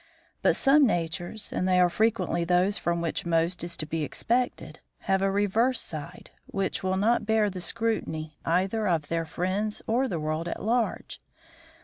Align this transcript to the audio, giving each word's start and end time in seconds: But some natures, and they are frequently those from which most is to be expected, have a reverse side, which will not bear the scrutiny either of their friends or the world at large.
But 0.41 0.55
some 0.55 0.87
natures, 0.87 1.53
and 1.53 1.67
they 1.67 1.79
are 1.79 1.87
frequently 1.87 2.43
those 2.43 2.79
from 2.79 3.01
which 3.01 3.23
most 3.23 3.63
is 3.63 3.77
to 3.77 3.85
be 3.85 4.01
expected, 4.03 4.79
have 5.01 5.21
a 5.21 5.29
reverse 5.29 5.79
side, 5.79 6.31
which 6.47 6.81
will 6.81 6.97
not 6.97 7.27
bear 7.27 7.51
the 7.51 7.61
scrutiny 7.61 8.39
either 8.43 8.87
of 8.87 9.09
their 9.09 9.25
friends 9.25 9.83
or 9.85 10.07
the 10.07 10.19
world 10.19 10.47
at 10.47 10.63
large. 10.63 11.21